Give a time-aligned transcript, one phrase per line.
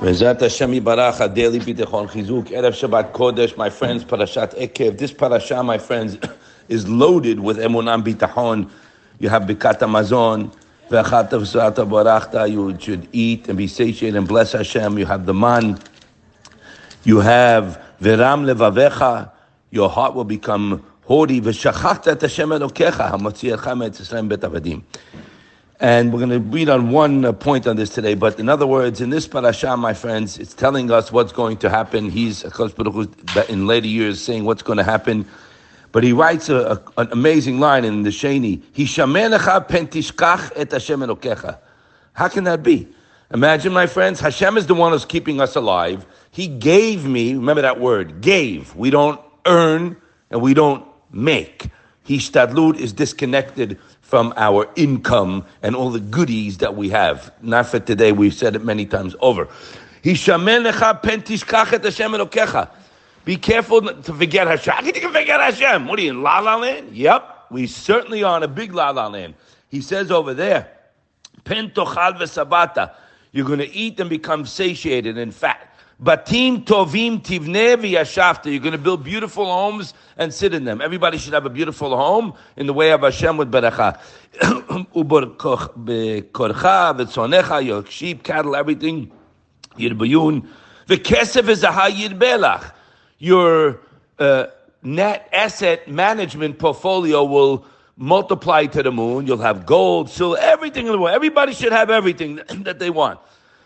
[0.00, 4.96] Bezat Hashem Yibarach, daily bitachon chizuk, erev Shabbat Kodesh, my friends, Parashat Ekev.
[4.96, 6.16] This parasha, my friends,
[6.70, 8.70] is loaded with emunam bitachon.
[9.18, 10.54] You have Birkat Hamazon,
[10.88, 12.50] ve'achat v'sata barachta.
[12.50, 14.96] You should eat and be satiated and bless Hashem.
[14.96, 15.78] You have the man.
[17.04, 19.30] You have veram levavecha.
[19.70, 21.42] Your heart will become haughty.
[21.42, 24.80] V'shachachta et Hashem Elokecha, hamotzi et Yisrael bet.
[25.82, 28.12] And we're going to read on one uh, point on this today.
[28.14, 31.70] But in other words, in this parasha, my friends, it's telling us what's going to
[31.70, 32.10] happen.
[32.10, 32.44] He's
[33.48, 35.26] in later years saying what's going to happen.
[35.90, 38.62] But he writes a, a, an amazing line in the Sheni.
[41.00, 41.58] Elokecha.
[42.12, 42.86] How can that be?
[43.32, 46.04] Imagine, my friends, Hashem is the one who's keeping us alive.
[46.30, 48.76] He gave me, remember that word, gave.
[48.76, 49.96] We don't earn
[50.30, 51.70] and we don't make.
[52.06, 57.32] Hishtadlut is disconnected from our income and all the goodies that we have.
[57.42, 59.46] Not for today, we've said it many times over.
[60.02, 60.16] Be
[63.36, 64.74] careful to forget Hashem.
[64.74, 65.86] How can forget Hashem?
[65.86, 66.96] What are you in La La Land?
[66.96, 69.34] Yep, we certainly are in a big La La Land.
[69.68, 70.72] He says over there.
[73.32, 75.69] You're going to eat and become satiated and fat.
[76.02, 78.50] Batim tovim tivne v'yashafta.
[78.50, 80.80] You're going to build beautiful homes and sit in them.
[80.80, 84.00] Everybody should have a beautiful home in the way of Hashem with beracha.
[84.94, 89.12] Uber korcha v'tzonecha, your sheep, cattle, everything.
[89.76, 90.46] Yirbayun.
[90.86, 92.72] The kesef is a belach.
[93.18, 93.80] Your
[94.18, 94.46] uh,
[94.82, 99.26] net asset management portfolio will multiply to the moon.
[99.26, 101.14] You'll have gold, silver, everything in the world.
[101.14, 103.20] Everybody should have everything that they want.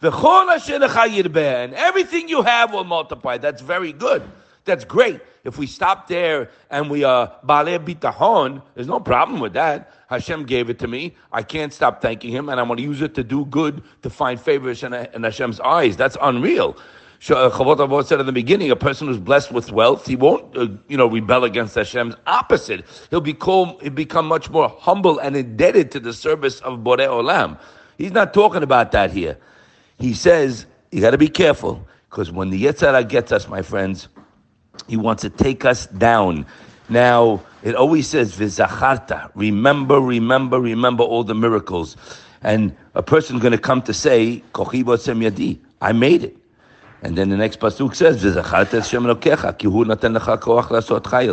[0.00, 3.38] The and everything you have will multiply.
[3.38, 4.22] That's very good.
[4.66, 5.20] That's great.
[5.44, 9.92] If we stop there and we are bale bitahon, there's no problem with that.
[10.08, 11.14] Hashem gave it to me.
[11.32, 14.10] I can't stop thanking Him, and I want to use it to do good, to
[14.10, 15.96] find favors in, in Hashem's eyes.
[15.96, 16.76] That's unreal.
[17.28, 20.56] Uh, Chavot Avot said in the beginning, a person who's blessed with wealth, he won't,
[20.56, 22.84] uh, you know, rebel against Hashem's opposite.
[23.10, 27.58] He'll become, he'll become much more humble and indebted to the service of Borei Olam.
[27.96, 29.38] He's not talking about that here
[29.98, 33.62] he says you got to be careful because when the Yetzer Hara gets us, my
[33.62, 34.08] friends,
[34.88, 36.46] he wants to take us down.
[36.88, 41.96] Now, it always says, Vizacharta, remember, remember, remember all the miracles.
[42.42, 46.36] And a person's going to come to say, yadi, I made it.
[47.02, 48.22] And then the next pasuk says,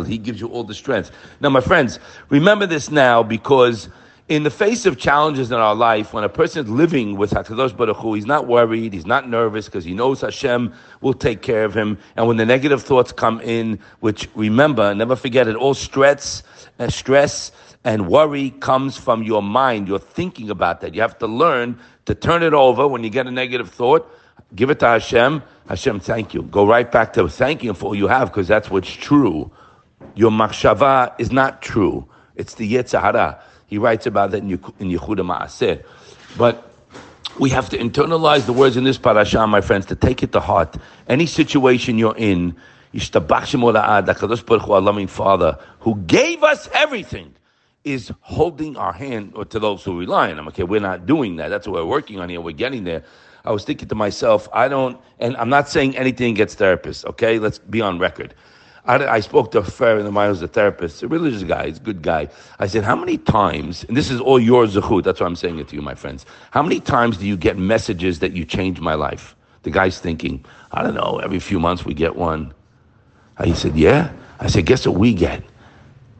[0.08, 1.10] He gives you all the strength.
[1.40, 1.98] Now, my friends,
[2.28, 3.88] remember this now because
[4.28, 7.76] in the face of challenges in our life, when a person is living with Hakadosh
[7.76, 11.64] Baruch Hu, he's not worried, he's not nervous because he knows Hashem will take care
[11.64, 11.98] of him.
[12.16, 16.42] And when the negative thoughts come in, which remember, never forget it, all stress,
[16.78, 17.52] uh, stress
[17.84, 19.88] and worry comes from your mind.
[19.88, 20.94] You're thinking about that.
[20.94, 24.10] You have to learn to turn it over when you get a negative thought.
[24.54, 25.42] Give it to Hashem.
[25.68, 26.42] Hashem, thank you.
[26.44, 29.50] Go right back to thanking Him for all you have because that's what's true.
[30.14, 32.08] Your machshava is not true.
[32.36, 33.42] It's the Yetzer Hara.
[33.66, 35.84] He writes about that in, Yehuda Maaseh.
[36.36, 36.70] But
[37.38, 40.40] we have to internalize the words in this parasha, my friends, to take it to
[40.40, 40.76] heart.
[41.08, 42.54] Any situation you're in,
[42.94, 47.34] our loving Father, who gave us everything,
[47.82, 50.48] is holding our hand or to those who rely on him.
[50.48, 51.48] Okay, we're not doing that.
[51.48, 52.40] That's what we're working on here.
[52.40, 53.02] We're getting there.
[53.44, 57.38] I was thinking to myself, I don't, and I'm not saying anything against therapists, okay?
[57.38, 58.34] Let's be on record.
[58.86, 61.78] I, I spoke to a friend of mine who's a therapist, a religious guy, he's
[61.78, 62.28] a good guy.
[62.58, 65.58] I said, How many times, and this is all your zechut, that's why I'm saying
[65.58, 66.26] it to you, my friends.
[66.50, 69.34] How many times do you get messages that you changed my life?
[69.62, 72.52] The guy's thinking, I don't know, every few months we get one.
[73.42, 74.12] He said, Yeah.
[74.38, 75.42] I said, Guess what we get?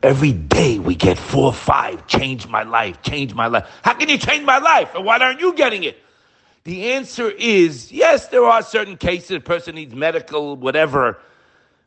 [0.02, 2.06] Every day we get four or five.
[2.06, 3.68] Change my life, change my life.
[3.82, 4.94] How can you change my life?
[4.94, 5.98] And why aren't you getting it?
[6.64, 11.18] The answer is yes, there are certain cases, a person needs medical, whatever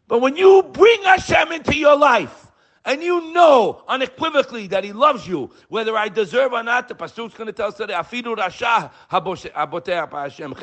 [0.08, 2.48] but when you bring Hashem into your life,
[2.88, 7.34] and you know unequivocally that He loves you, whether I deserve or not, the Pasuk's
[7.34, 10.54] going to tell us today, Afidu Rasha Hashem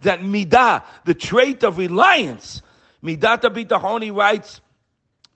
[0.00, 2.62] that midah, the trait of reliance,
[3.04, 4.62] midat bitachon, he writes,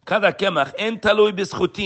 [0.07, 0.99] Kada kemach, en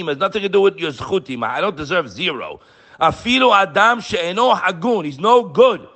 [0.06, 1.44] has nothing to do with your schutim.
[1.44, 2.60] I don't deserve zero.
[3.00, 5.88] Afilu adam she'eno hagun, he's no good.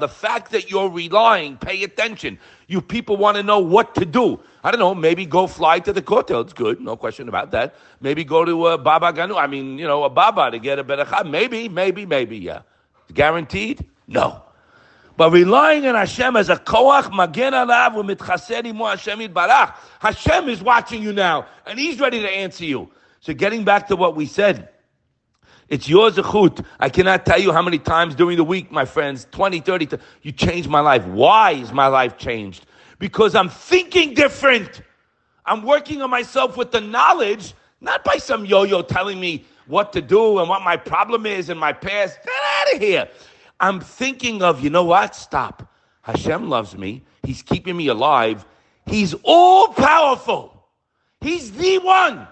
[0.00, 2.38] The fact that you're relying, pay attention.
[2.68, 4.40] You people want to know what to do.
[4.64, 6.44] I don't know, maybe go fly to the Kotel.
[6.44, 7.74] It's good, no question about that.
[8.00, 9.36] Maybe go to a uh, Baba Ganu.
[9.36, 12.62] I mean, you know, a Baba to get a better Maybe, maybe, maybe, yeah.
[13.12, 13.84] Guaranteed?
[14.06, 14.42] No.
[15.16, 19.74] But relying on Hashem as a koach magen alav u'mitchaser Hashem yitbarach.
[20.00, 22.90] Hashem is watching you now, and He's ready to answer you.
[23.20, 24.68] So getting back to what we said,
[25.68, 26.64] It's your zechut.
[26.78, 30.32] I cannot tell you how many times during the week, my friends, 20, 30, you
[30.32, 31.04] changed my life.
[31.06, 32.66] Why is my life changed?
[32.98, 34.82] Because I'm thinking different.
[35.46, 40.02] I'm working on myself with the knowledge, not by some yo-yo telling me what to
[40.02, 42.18] do and what my problem is and my past.
[42.22, 43.08] Get out of here.
[43.58, 45.14] I'm thinking of, you know what?
[45.14, 45.68] Stop.
[46.02, 47.02] Hashem loves me.
[47.22, 48.44] He's keeping me alive.
[48.86, 50.66] He's all powerful.
[51.20, 52.26] He's the one.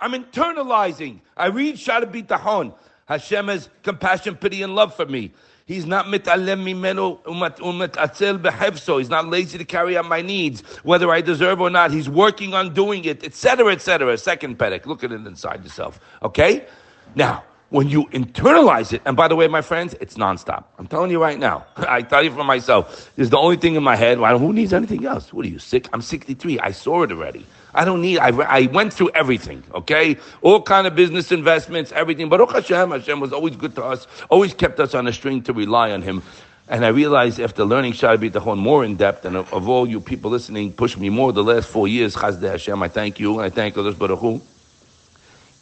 [0.00, 1.20] I'm internalizing.
[1.36, 2.74] I read Shara Bitahon.
[3.06, 5.32] Hashem has compassion, pity, and love for me.
[5.66, 8.98] He's not mitalem mimenu umatzel behefso.
[8.98, 11.90] He's not lazy to carry out my needs, whether I deserve or not.
[11.90, 14.16] He's working on doing it, etc., etc.
[14.16, 14.86] Second pedic.
[14.86, 16.00] Look at it inside yourself.
[16.22, 16.66] Okay?
[17.14, 20.64] Now, when you internalize it, and by the way, my friends, it's nonstop.
[20.78, 21.66] I'm telling you right now.
[21.76, 23.10] I tell you for myself.
[23.16, 24.18] It's the only thing in my head.
[24.18, 25.32] Well, who needs anything else?
[25.32, 25.88] What are you sick?
[25.92, 26.60] I'm 63.
[26.60, 27.44] I saw it already.
[27.74, 28.18] I don't need.
[28.18, 29.62] I, I went through everything.
[29.74, 32.30] Okay, all kind of business investments, everything.
[32.30, 34.06] But Hashem, Hashem was always good to us.
[34.30, 36.22] Always kept us on a string to rely on Him.
[36.70, 40.00] And I realized after learning Shara Bitachon more in depth, and of, of, all you
[40.00, 42.14] people listening, pushed me more the last four years.
[42.14, 44.40] Chazdei Hashem, I thank you, and I thank others, Baruch Hu.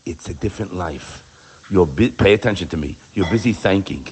[0.05, 1.25] It's a different life.
[1.68, 2.96] You're pay attention to me.
[3.14, 4.06] You're busy thanking.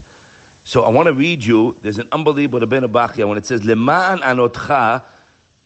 [0.64, 1.76] So I want to read you.
[1.82, 5.04] There's an unbelievable Rabbeinu Bachya when it says Leman anotcha,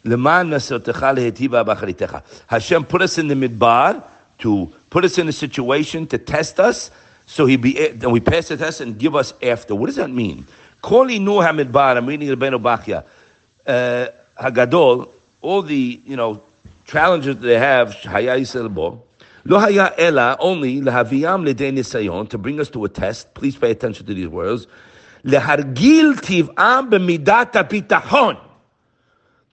[0.05, 2.23] Leman lehetiva.
[2.49, 4.03] Hashem put us in the midbar
[4.39, 6.91] to put us in a situation to test us.
[7.27, 9.75] So he be and we pass the test and give us after.
[9.75, 10.47] What does that mean?
[10.83, 11.97] Koli nu hamidbar.
[11.97, 13.05] I'm reading Rabbeinu Bachya.
[13.67, 14.09] Uh,
[14.43, 15.09] Hagadol.
[15.41, 16.43] All the you know
[16.87, 17.95] challenges they have.
[17.95, 19.01] Haya Yisrael
[19.49, 23.33] Lo haya ela, only lehaviam l'dei sayon to bring us to a test.
[23.33, 24.67] Please pay attention to these words.
[25.25, 28.39] Lehargil tiv'am b'midat ha'bitachon.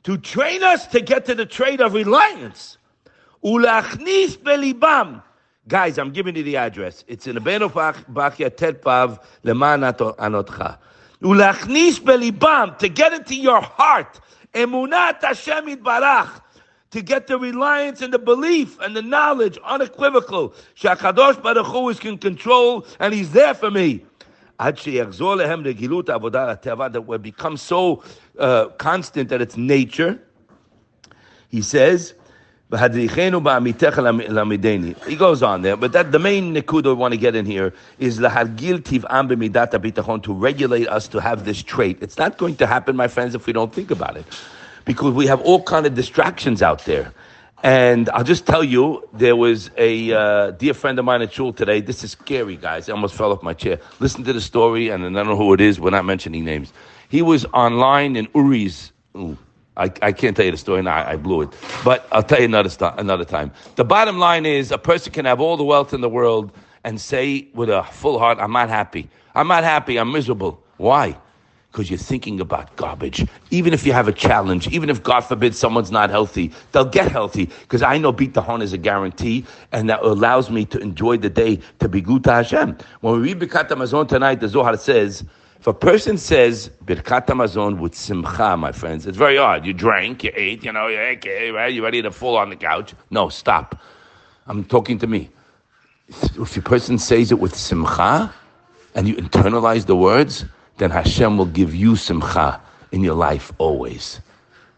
[0.03, 2.77] To train us to get to the trade of reliance.
[3.41, 5.23] Ulachnis belibam.
[5.65, 7.05] Guys, I'm giving you the address.
[7.07, 10.77] It's in the Benofach Bachya Tetpav Leman Anotcha.
[11.21, 14.19] Ulachnis belibam, to get into your heart.
[14.53, 16.41] Emunat Hashem Barach
[16.95, 20.53] to get the reliance and the belief and the knowledge unequivocal.
[20.77, 24.05] Shakadosh Baruch Hu is in control and He's there for me.
[24.57, 24.85] That
[27.05, 28.01] will become so
[28.39, 30.17] uh, constant that it's nature.
[31.49, 32.13] He says,
[32.71, 32.93] he goes
[35.43, 38.29] on there, but that the main nikuda we want to get in here is to
[40.29, 41.97] regulate us to have this trait.
[42.01, 44.25] It's not going to happen, my friends, if we don't think about it
[44.85, 47.13] because we have all kind of distractions out there.
[47.63, 51.51] And I'll just tell you, there was a uh, dear friend of mine at Shul
[51.51, 51.81] today.
[51.81, 52.87] This is scary, guys.
[52.87, 53.79] I almost fell off my chair.
[53.99, 55.79] Listen to the story, and I don't know who it is.
[55.79, 56.71] We're not mentioning names.
[57.09, 58.91] He was online in Uri's.
[59.17, 59.35] Ooh,
[59.77, 60.95] I, I can't tell you the story now.
[60.95, 61.49] I, I blew it.
[61.83, 63.51] But I'll tell you another, st- another time.
[63.77, 66.51] The bottom line is a person can have all the wealth in the world
[66.83, 69.09] and say with a full heart, I'm not happy.
[69.33, 69.97] I'm not happy.
[69.97, 70.61] I'm miserable.
[70.77, 71.17] Why?
[71.75, 73.27] Because you're thinking about garbage.
[73.51, 77.11] Even if you have a challenge, even if God forbid someone's not healthy, they'll get
[77.11, 79.43] healthy because I know bitachon is a guarantee,
[79.73, 82.77] and that allows me to enjoy the day to be good to Hashem.
[83.01, 85.25] When we read Birkat Hamazon tonight, the Zohar says.
[85.59, 89.65] If a person says Birkat Hamazon with simcha, my friends, it's very odd.
[89.65, 91.73] You drank, you ate, you know, you're okay, right?
[91.73, 92.93] You're ready to fall on the couch.
[93.09, 93.77] No, stop.
[94.47, 95.29] I'm talking to me.
[96.07, 98.33] If a person says it with simcha
[98.93, 100.45] and you internalize the words,
[100.77, 104.19] then Hashem will give you simcha in your life always.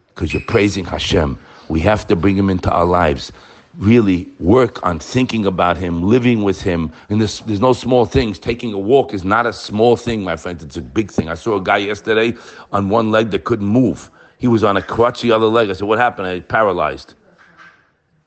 [0.07, 1.39] Because you're praising Hashem.
[1.69, 3.31] We have to bring Him into our lives.
[3.77, 6.91] Really work on thinking about Him, living with Him.
[7.09, 8.39] And there's, there's no small things.
[8.39, 10.63] Taking a walk is not a small thing, my friends.
[10.63, 11.29] It's a big thing.
[11.29, 12.33] I saw a guy yesterday
[12.71, 14.09] on one leg that couldn't move.
[14.39, 15.69] He was on a crutch, the other leg.
[15.69, 16.27] I said, What happened?
[16.27, 17.15] I paralyzed.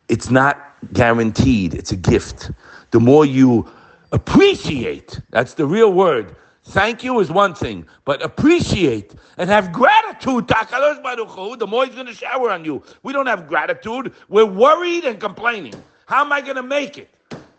[0.08, 2.50] It's not guaranteed, it's a gift.
[2.90, 3.68] The more you
[4.12, 6.34] appreciate, that's the real word,
[6.70, 10.46] Thank you is one thing, but appreciate and have gratitude.
[10.48, 12.82] The more he's going to shower on you.
[13.02, 14.12] We don't have gratitude.
[14.28, 15.74] We're worried and complaining.
[16.06, 17.10] How am I going to make it?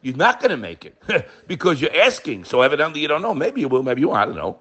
[0.02, 1.02] You're not going to make it
[1.48, 2.46] because you're asking.
[2.46, 3.34] So evidently you don't know.
[3.36, 4.20] Maybe you will, maybe you won't.
[4.20, 4.60] I don't know.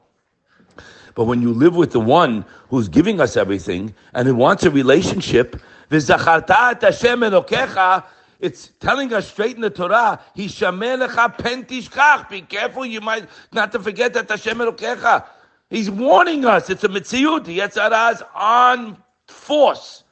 [1.15, 4.71] But when you live with the one who's giving us everything and who wants a
[4.71, 5.61] relationship,
[8.41, 12.29] it's telling us straight in the Torah, Hishamelecha pentishkach.
[12.29, 15.25] Be careful, you might not to forget that Hashem Elokecha.
[15.69, 16.69] He's warning us.
[16.69, 17.45] It's a mitziyut.
[17.45, 18.97] Yetzirah is on
[19.29, 20.03] force.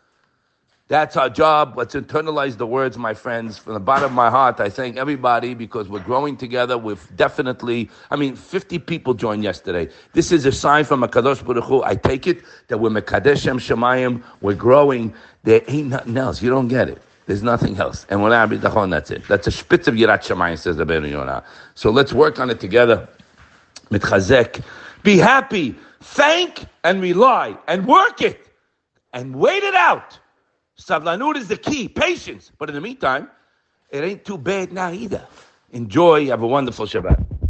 [0.88, 1.74] That's our job.
[1.76, 3.58] Let's internalize the words, my friends.
[3.58, 6.78] From the bottom of my heart, I thank everybody because we're growing together.
[6.78, 9.90] We've definitely, I mean, 50 people joined yesterday.
[10.14, 11.82] This is a sign from Kadosh Baruch Hu.
[11.82, 14.22] I take it that we're Mekadesh Shemayim.
[14.40, 15.12] We're growing.
[15.42, 16.40] There ain't nothing else.
[16.40, 17.02] You don't get it.
[17.28, 18.06] There's nothing else.
[18.08, 19.28] And when I that's it.
[19.28, 21.44] That's a spitz of Yirat Shamayim, says the Ben Yonah.
[21.74, 23.06] So let's work on it together.
[23.90, 24.62] Mitchazek.
[25.02, 25.74] Be happy.
[26.00, 28.48] Thank and rely and work it
[29.12, 30.18] and wait it out.
[30.80, 31.86] Savlanut is the key.
[31.86, 32.50] Patience.
[32.56, 33.30] But in the meantime,
[33.90, 35.26] it ain't too bad now either.
[35.72, 36.28] Enjoy.
[36.28, 37.37] Have a wonderful Shabbat.